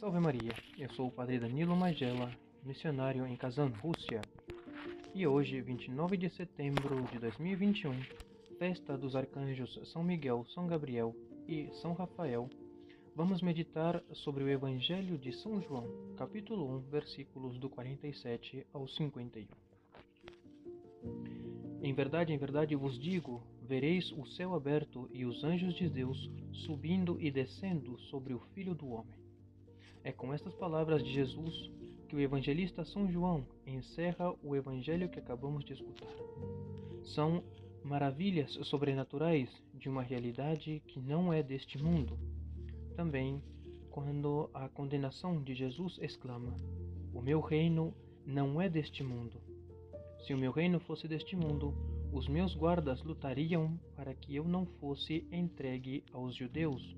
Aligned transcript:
Salve 0.00 0.18
Maria, 0.18 0.54
eu 0.78 0.88
sou 0.94 1.08
o 1.08 1.10
Padre 1.10 1.38
Danilo 1.38 1.76
Magela, 1.76 2.32
missionário 2.64 3.26
em 3.26 3.36
Kazan, 3.36 3.66
Rússia. 3.82 4.22
E 5.14 5.26
hoje, 5.26 5.60
29 5.60 6.16
de 6.16 6.30
setembro 6.30 7.02
de 7.12 7.18
2021, 7.18 7.92
festa 8.58 8.96
dos 8.96 9.14
arcanjos 9.14 9.78
São 9.92 10.02
Miguel, 10.02 10.46
São 10.54 10.66
Gabriel 10.66 11.14
e 11.46 11.68
São 11.82 11.92
Rafael, 11.92 12.48
vamos 13.14 13.42
meditar 13.42 14.02
sobre 14.14 14.42
o 14.42 14.48
Evangelho 14.48 15.18
de 15.18 15.34
São 15.34 15.60
João, 15.60 15.86
capítulo 16.16 16.76
1, 16.76 16.80
versículos 16.88 17.58
do 17.58 17.68
47 17.68 18.66
ao 18.72 18.88
51. 18.88 19.46
Em 21.82 21.92
verdade, 21.92 22.32
em 22.32 22.38
verdade 22.38 22.74
vos 22.74 22.98
digo: 22.98 23.42
vereis 23.68 24.10
o 24.12 24.24
céu 24.24 24.54
aberto 24.54 25.10
e 25.12 25.26
os 25.26 25.44
anjos 25.44 25.74
de 25.74 25.90
Deus 25.90 26.30
subindo 26.64 27.20
e 27.20 27.30
descendo 27.30 27.98
sobre 27.98 28.32
o 28.32 28.40
Filho 28.54 28.74
do 28.74 28.88
Homem. 28.88 29.29
É 30.02 30.10
com 30.12 30.32
estas 30.32 30.54
palavras 30.54 31.04
de 31.04 31.12
Jesus 31.12 31.70
que 32.08 32.16
o 32.16 32.20
evangelista 32.20 32.84
São 32.84 33.10
João 33.10 33.46
encerra 33.66 34.34
o 34.42 34.56
evangelho 34.56 35.08
que 35.08 35.18
acabamos 35.18 35.64
de 35.64 35.74
escutar. 35.74 36.08
São 37.04 37.42
maravilhas 37.84 38.52
sobrenaturais 38.62 39.48
de 39.74 39.88
uma 39.88 40.02
realidade 40.02 40.82
que 40.86 40.98
não 40.98 41.32
é 41.32 41.42
deste 41.42 41.82
mundo. 41.82 42.18
Também 42.96 43.42
quando 43.90 44.48
a 44.54 44.68
condenação 44.68 45.42
de 45.42 45.54
Jesus 45.54 45.98
exclama: 46.00 46.56
O 47.12 47.20
meu 47.20 47.40
reino 47.40 47.92
não 48.24 48.60
é 48.60 48.68
deste 48.68 49.02
mundo. 49.02 49.40
Se 50.20 50.32
o 50.32 50.38
meu 50.38 50.52
reino 50.52 50.78
fosse 50.80 51.08
deste 51.08 51.34
mundo, 51.34 51.74
os 52.12 52.28
meus 52.28 52.54
guardas 52.54 53.02
lutariam 53.02 53.78
para 53.96 54.14
que 54.14 54.34
eu 54.34 54.44
não 54.44 54.64
fosse 54.64 55.26
entregue 55.32 56.04
aos 56.12 56.34
judeus. 56.34 56.96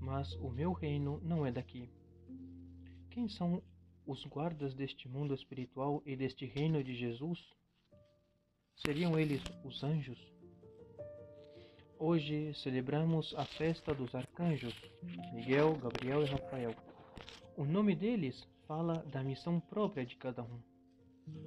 Mas 0.00 0.32
o 0.34 0.50
meu 0.50 0.72
reino 0.72 1.20
não 1.22 1.44
é 1.44 1.52
daqui. 1.52 1.88
Quem 3.16 3.30
são 3.30 3.62
os 4.06 4.26
guardas 4.26 4.74
deste 4.74 5.08
mundo 5.08 5.32
espiritual 5.32 6.02
e 6.04 6.14
deste 6.14 6.44
reino 6.44 6.84
de 6.84 6.94
Jesus? 6.94 7.42
Seriam 8.74 9.18
eles 9.18 9.42
os 9.64 9.82
anjos? 9.82 10.18
Hoje 11.98 12.52
celebramos 12.56 13.34
a 13.34 13.46
festa 13.46 13.94
dos 13.94 14.14
arcanjos, 14.14 14.74
Miguel, 15.32 15.76
Gabriel 15.76 16.24
e 16.24 16.26
Rafael. 16.26 16.74
O 17.56 17.64
nome 17.64 17.96
deles 17.96 18.46
fala 18.66 19.02
da 19.10 19.24
missão 19.24 19.60
própria 19.60 20.04
de 20.04 20.14
cada 20.16 20.42
um. 20.42 20.60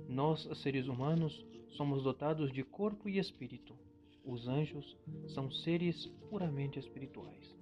Nós, 0.07 0.49
seres 0.57 0.87
humanos, 0.87 1.45
somos 1.77 2.01
dotados 2.01 2.51
de 2.51 2.63
corpo 2.63 3.07
e 3.07 3.19
espírito. 3.19 3.77
Os 4.25 4.47
anjos 4.47 4.97
são 5.35 5.51
seres 5.51 6.07
puramente 6.31 6.79
espirituais. 6.79 7.55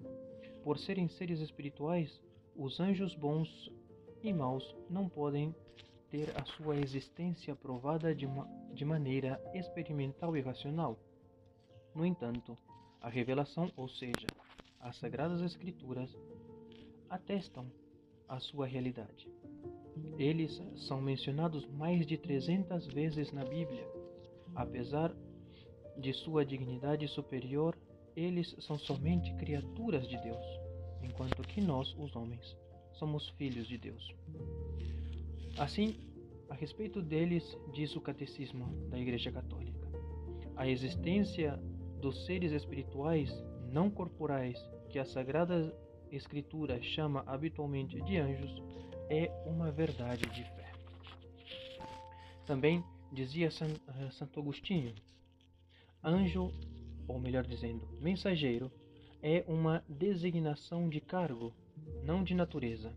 Por 0.64 0.80
serem 0.80 1.09
seres 1.09 1.42
espirituais, 1.42 2.22
os 2.56 2.80
anjos 2.80 3.14
bons 3.14 3.70
e 4.23 4.34
maus 4.34 4.76
não 4.90 5.08
podem 5.08 5.56
ter 6.10 6.30
a 6.38 6.46
sua 6.46 6.78
existência 6.78 7.56
provada 7.56 8.16
de, 8.16 8.26
uma, 8.26 8.48
de 8.74 8.86
maneira 8.86 9.42
experimental 9.54 10.36
e 10.38 10.42
racional. 10.42 10.98
No 11.94 12.06
entanto, 12.06 12.58
a 13.02 13.09
revelação, 13.09 13.72
ou 13.76 13.90
seja, 13.90 14.28
as 14.80 14.98
Sagradas 14.98 15.42
Escrituras, 15.42 16.16
atestam 17.09 17.66
a 18.28 18.40
sua 18.40 18.66
realidade. 18.66 19.28
Eles 20.18 20.62
são 20.88 21.02
mencionados 21.02 21.66
mais 21.68 22.06
de 22.06 22.18
300 22.18 22.88
vezes 22.88 23.31
na 23.31 23.44
Bíblia. 23.44 23.88
Apesar 24.56 25.16
de 25.98 26.14
sua 26.14 26.46
dignidade 26.46 27.08
superior, 27.08 27.78
eles 28.16 28.56
são 28.59 28.78
somente 28.78 29.34
criaturas 29.36 30.08
de 30.08 30.18
Deus, 30.22 30.46
enquanto 31.02 31.42
que 31.44 31.62
nós, 31.62 31.94
os 31.98 32.16
homens, 32.16 32.56
somos 32.98 33.30
filhos 33.30 33.67
de 33.67 33.78
Deus. 33.78 34.16
Assim, 35.58 35.95
a 36.50 36.56
respeito 36.56 37.02
deles, 37.02 37.58
diz 37.73 37.95
o 37.95 38.02
Catecismo 38.02 38.66
da 38.90 39.00
Igreja 39.00 39.31
Católica: 39.31 39.88
a 40.56 40.68
existência 40.68 41.58
dos 42.02 42.25
seres 42.25 42.52
espirituais 42.52 43.31
não 43.72 43.90
corporais 43.90 44.58
que 44.90 45.00
a 45.00 45.06
Sagrada 45.06 45.75
Escritura 46.12 46.81
chama 46.81 47.24
habitualmente 47.28 48.00
de 48.02 48.18
anjos 48.18 48.63
é 49.09 49.29
uma 49.46 49.72
verdade 49.72 50.25
de 50.28 50.44
fé. 50.44 50.72
Também 52.46 52.84
dizia 53.12 53.47
eh, 53.47 54.12
Santo 54.12 54.40
Agostinho: 54.40 54.94
anjo, 56.03 56.52
ou 57.08 57.19
melhor 57.19 57.46
dizendo, 57.46 57.88
mensageiro, 58.00 58.72
é 59.22 59.44
uma 59.47 59.84
designação 59.88 60.88
de 60.88 61.02
cargo 61.02 61.53
não 62.03 62.24
de 62.24 62.34
natureza. 62.34 62.96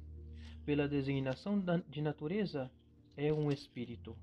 Pela 0.65 0.89
designação 0.89 1.63
de 1.89 2.01
natureza, 2.01 2.71
é 3.17 3.33
um 3.33 3.51
espírito. 3.51 4.17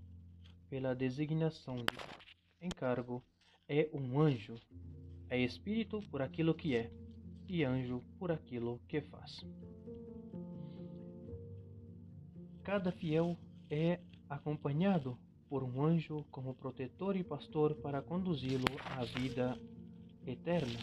Pela 0.69 0.95
designação 0.95 1.78
de 1.78 2.66
encargo, 2.66 3.23
é 3.67 3.89
um 3.94 4.19
anjo. 4.19 4.56
É 5.29 5.39
espírito 5.39 6.01
por 6.09 6.22
aquilo 6.22 6.56
que 6.56 6.75
é, 6.75 6.91
e 7.47 7.63
anjo 7.63 8.03
por 8.17 8.31
aquilo 8.31 8.79
que 8.88 9.01
faz. 9.01 9.45
Cada 12.63 12.91
fiel 12.91 13.38
é 13.69 14.00
acompanhado 14.29 15.17
por 15.50 15.63
um 15.63 15.83
anjo 15.83 16.25
como 16.31 16.53
protetor 16.53 17.16
e 17.16 17.23
pastor 17.23 17.75
para 17.75 18.01
conduzi-lo 18.01 18.66
à 18.85 19.06
vida 19.06 19.57
eterna. 20.25 20.79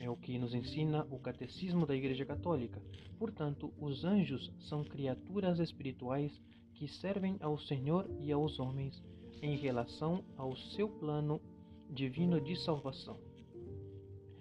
É 0.00 0.08
o 0.08 0.16
que 0.16 0.38
nos 0.38 0.54
ensina 0.54 1.06
o 1.10 1.18
Catecismo 1.18 1.84
da 1.84 1.94
Igreja 1.94 2.24
Católica. 2.24 2.82
Portanto, 3.18 3.70
os 3.78 4.02
anjos 4.02 4.50
são 4.58 4.82
criaturas 4.82 5.58
espirituais 5.58 6.32
que 6.72 6.88
servem 6.88 7.36
ao 7.38 7.58
Senhor 7.58 8.10
e 8.18 8.32
aos 8.32 8.58
homens 8.58 9.04
em 9.42 9.58
relação 9.58 10.24
ao 10.38 10.56
seu 10.56 10.88
plano 10.88 11.38
divino 11.90 12.40
de 12.40 12.56
salvação. 12.56 13.20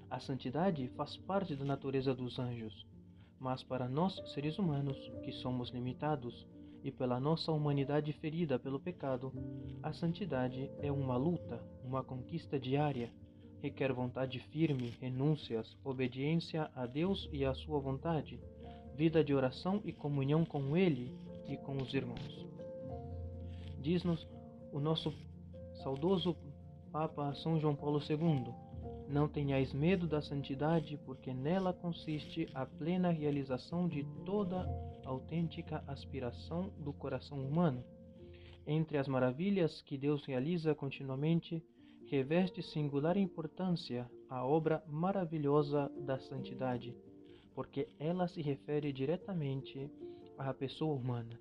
A 0.10 0.18
santidade 0.22 0.88
faz 0.96 1.18
parte 1.18 1.58
da 1.58 1.66
natureza 1.66 2.16
dos 2.16 2.40
anjos, 2.40 2.88
mas 3.38 3.62
para 3.62 3.90
nós, 3.90 4.16
seres 4.34 4.58
humanos, 4.58 4.98
que 5.26 5.34
somos 5.34 5.72
limitados, 5.72 6.48
e 6.82 6.90
pela 6.90 7.20
nossa 7.20 7.52
humanidade 7.52 8.14
ferida 8.14 8.58
pelo 8.58 8.80
pecado, 8.80 9.34
a 9.84 9.92
santidade 9.92 10.72
é 10.80 10.90
uma 10.90 11.18
luta, 11.18 11.62
uma 11.84 12.02
conquista 12.02 12.58
diária 12.58 13.12
requer 13.62 13.92
vontade 13.94 14.40
firme, 14.40 14.94
renúncias, 15.00 15.78
obediência 15.84 16.70
a 16.76 16.86
Deus 16.86 17.30
e 17.32 17.46
à 17.46 17.54
sua 17.54 17.80
vontade, 17.80 18.40
vida 18.96 19.24
de 19.24 19.34
oração 19.34 19.82
e 19.86 19.92
comunhão 19.92 20.46
com 20.46 20.76
Ele 20.76 21.16
e 21.48 21.58
com 21.58 21.78
os 21.78 21.94
irmãos. 21.94 22.46
Diz-nos 23.82 24.28
o 24.72 24.80
nosso 24.80 25.14
saudoso 25.84 26.36
Papa 26.92 27.34
São 27.36 27.60
João 27.60 27.76
Paulo 27.76 28.00
II: 28.00 28.54
Não 29.08 29.28
tenhais 29.28 29.74
medo 29.74 30.08
da 30.08 30.22
santidade, 30.22 30.98
porque 31.06 31.34
nela 31.34 31.74
consiste 31.74 32.50
a 32.54 32.66
plena 32.66 33.10
realização 33.10 33.88
de 33.88 34.04
toda 34.26 34.68
autêntica 35.06 35.84
aspiração 35.88 36.72
do 36.78 36.94
coração 36.94 37.40
humano. 37.40 37.84
Entre 38.68 38.98
as 38.98 39.08
maravilhas 39.08 39.82
que 39.82 39.98
Deus 39.98 40.26
realiza 40.26 40.76
continuamente, 40.76 41.64
reveste 42.10 42.64
singular 42.64 43.18
importância 43.18 44.10
a 44.28 44.44
obra 44.44 44.84
maravilhosa 44.88 45.92
da 46.00 46.18
santidade, 46.18 46.96
porque 47.54 47.88
ela 48.00 48.28
se 48.28 48.42
refere 48.42 48.92
diretamente 48.92 49.88
à 50.36 50.52
pessoa 50.52 50.96
humana. 50.96 51.40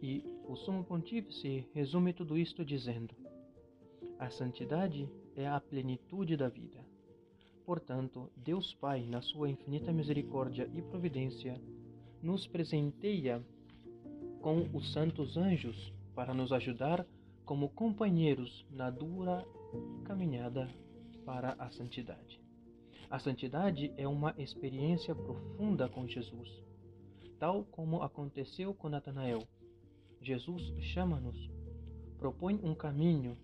E 0.00 0.24
o 0.46 0.54
Sumo 0.54 0.84
Pontífice 0.84 1.66
resume 1.74 2.12
tudo 2.12 2.38
isto 2.38 2.64
dizendo: 2.64 3.16
A 4.16 4.30
santidade 4.30 5.10
é 5.34 5.48
a 5.48 5.60
plenitude 5.60 6.36
da 6.36 6.48
vida. 6.48 6.78
Portanto, 7.66 8.30
Deus 8.36 8.74
Pai, 8.74 9.04
na 9.06 9.22
sua 9.22 9.50
infinita 9.50 9.92
misericórdia 9.92 10.70
e 10.72 10.82
providência, 10.82 11.60
nos 12.22 12.46
presenteia 12.46 13.44
com 14.40 14.68
os 14.72 14.92
santos 14.92 15.36
anjos 15.36 15.92
para 16.14 16.32
nos 16.32 16.52
ajudar 16.52 17.04
como 17.44 17.68
companheiros 17.70 18.64
na 18.70 18.88
dura 18.88 19.44
caminhada 20.04 20.68
para 21.24 21.52
a 21.58 21.70
santidade. 21.70 22.40
A 23.10 23.18
santidade 23.18 23.92
é 23.96 24.08
uma 24.08 24.34
experiência 24.38 25.14
profunda 25.14 25.88
com 25.88 26.06
Jesus, 26.06 26.62
tal 27.38 27.64
como 27.64 28.02
aconteceu 28.02 28.74
com 28.74 28.88
Natanael. 28.88 29.46
Jesus 30.20 30.62
chama-nos, 30.80 31.50
propõe 32.18 32.58
um 32.62 32.74
caminho, 32.74 33.36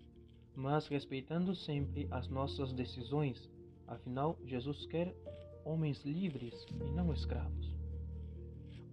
mas 0.55 0.87
respeitando 0.87 1.55
sempre 1.55 2.07
as 2.11 2.27
nossas 2.27 2.73
decisões. 2.73 3.49
Afinal, 3.87 4.37
Jesus 4.45 4.85
quer 4.87 5.15
homens 5.63 6.03
livres 6.03 6.65
e 6.69 6.91
não 6.91 7.13
escravos. 7.13 7.75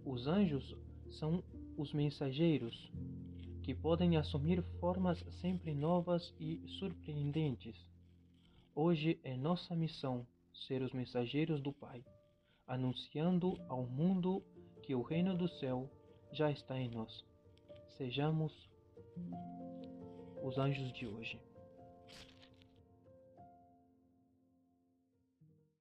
Os 0.04 0.26
anjos 0.26 0.76
são 1.10 1.42
os 1.76 1.92
mensageiros 1.92 2.90
que 3.68 3.74
podem 3.74 4.16
assumir 4.16 4.62
formas 4.80 5.22
sempre 5.42 5.74
novas 5.74 6.34
e 6.40 6.66
surpreendentes. 6.78 7.76
Hoje 8.74 9.20
é 9.22 9.36
nossa 9.36 9.76
missão 9.76 10.26
ser 10.54 10.80
os 10.80 10.90
mensageiros 10.94 11.60
do 11.60 11.70
Pai, 11.70 12.02
anunciando 12.66 13.60
ao 13.68 13.84
mundo 13.84 14.42
que 14.82 14.94
o 14.94 15.02
reino 15.02 15.36
do 15.36 15.46
céu 15.46 15.86
já 16.32 16.50
está 16.50 16.78
em 16.78 16.88
nós. 16.88 17.22
Sejamos 17.98 18.70
os 20.42 20.56
anjos 20.56 20.90
de 20.94 21.06
hoje. 21.06 21.38